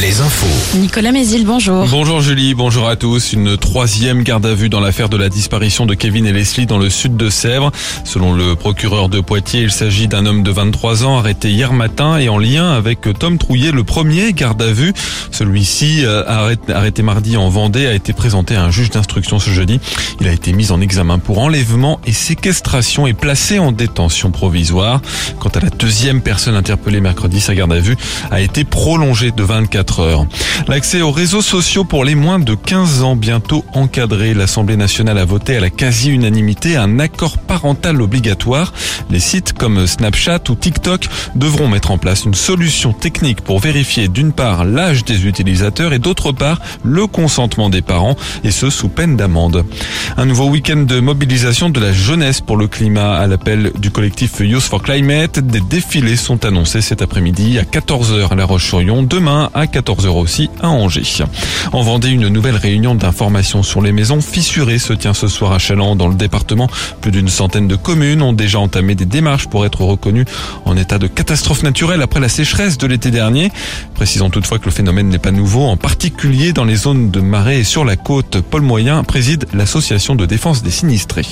[0.00, 0.78] les infos.
[0.78, 1.86] Nicolas Mézil, bonjour.
[1.90, 3.32] Bonjour Julie, bonjour à tous.
[3.32, 6.78] Une troisième garde à vue dans l'affaire de la disparition de Kevin et Leslie dans
[6.78, 7.72] le sud de Sèvres.
[8.04, 12.18] Selon le procureur de Poitiers, il s'agit d'un homme de 23 ans arrêté hier matin
[12.18, 14.92] et en lien avec Tom Trouillet, le premier garde à vue.
[15.32, 19.50] Celui-ci, euh, arrêté, arrêté mardi en Vendée, a été présenté à un juge d'instruction ce
[19.50, 19.80] jeudi.
[20.20, 25.00] Il a été mis en examen pour enlèvement et séquestration et placé en détention provisoire.
[25.40, 27.96] Quant à la deuxième personne interpellée mercredi, sa garde à vue
[28.30, 30.26] a été prolongée de 24 heures.
[30.66, 34.34] L'accès aux réseaux sociaux pour les moins de 15 ans bientôt encadré.
[34.34, 38.72] L'Assemblée nationale a voté à la quasi-unanimité un accord parental obligatoire.
[39.10, 44.08] Les sites comme Snapchat ou TikTok devront mettre en place une solution technique pour vérifier
[44.08, 48.88] d'une part l'âge des utilisateurs et d'autre part le consentement des parents et ce sous
[48.88, 49.64] peine d'amende.
[50.16, 54.40] Un nouveau week-end de mobilisation de la jeunesse pour le climat à l'appel du collectif
[54.40, 55.38] Youth for Climate.
[55.38, 60.50] Des défilés sont annoncés cet après-midi à 14h à La Roche-sur-Yon, demain à 14h aussi
[60.62, 61.24] à Angers.
[61.72, 65.58] En Vendée, une nouvelle réunion d'information sur les maisons fissurées se tient ce soir à
[65.58, 66.68] Chaland dans le département.
[67.00, 70.24] Plus d'une centaine de communes ont déjà entamé des démarches pour être reconnues
[70.64, 73.50] en état de catastrophe naturelle après la sécheresse de l'été dernier.
[73.94, 77.60] Précisons toutefois que le phénomène n'est pas nouveau, en particulier dans les zones de marais
[77.60, 78.40] et sur la côte.
[78.50, 81.26] Paul Moyen préside l'association de défense des sinistrés.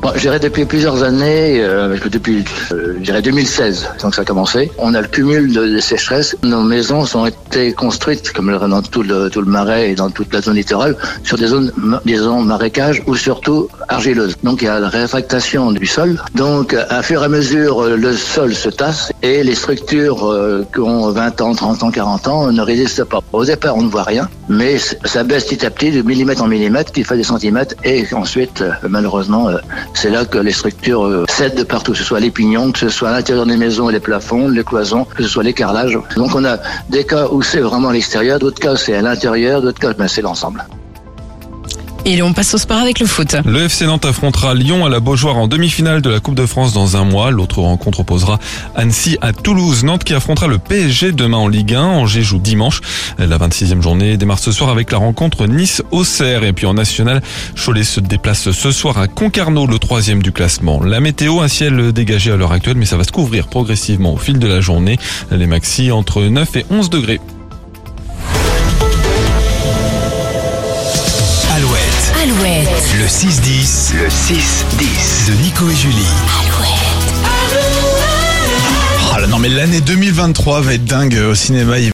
[0.00, 0.10] Bon,
[0.42, 5.00] depuis plusieurs années, euh, depuis euh, je dirais 2016, donc ça a commencé, on a
[5.00, 6.36] le cumul de, de sécheresse.
[6.42, 10.32] Nos maisons ont été construites, comme dans tout le, tout le marais et dans toute
[10.32, 11.72] la zone littorale, sur des zones,
[12.04, 13.68] des zones marécages ou surtout
[14.42, 16.20] Donc il y a la réfractation du sol.
[16.34, 20.66] Donc à fur et à mesure, euh, le sol se tasse et les structures euh,
[20.72, 23.20] qui ont 20 ans, 30 ans, 40 ans ne résistent pas.
[23.32, 26.48] Au départ, on ne voit rien, mais ça baisse petit à petit de millimètre en
[26.48, 29.48] millimètre, qui fait des centimètres, et ensuite, euh, malheureusement,
[29.94, 32.88] c'est là que les structures cèdent de partout, que ce soit les pignons, que ce
[32.88, 35.98] soit à l'intérieur des maisons les plafonds, les cloisons, que ce soit les carrelages.
[36.16, 39.62] Donc on a des cas où c'est vraiment à l'extérieur, d'autres cas c'est à l'intérieur,
[39.62, 40.64] d'autres cas ben, c'est l'ensemble.
[42.04, 43.36] Et on passe au sport avec le foot.
[43.44, 46.72] Le FC Nantes affrontera Lyon à la Beaujoire en demi-finale de la Coupe de France
[46.72, 47.30] dans un mois.
[47.30, 48.40] L'autre rencontre opposera
[48.74, 49.84] Annecy à Toulouse.
[49.84, 51.80] Nantes qui affrontera le PSG demain en Ligue 1.
[51.80, 52.80] Angers joue dimanche.
[53.18, 56.42] La 26e journée démarre ce soir avec la rencontre Nice-Auxerre.
[56.42, 57.22] Et puis en national,
[57.54, 60.82] Cholet se déplace ce soir à Concarneau, le troisième du classement.
[60.82, 64.18] La météo, un ciel dégagé à l'heure actuelle, mais ça va se couvrir progressivement au
[64.18, 64.98] fil de la journée.
[65.30, 67.20] Les maxi entre 9 et 11 degrés.
[72.72, 76.06] Le 6-10, le 6-10 de Nico et Julie.
[79.12, 81.78] Ah là, non mais l'année 2023 va être dingue au cinéma.
[81.78, 81.90] Il